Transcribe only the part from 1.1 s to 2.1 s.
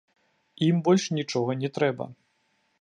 нічога не трэба.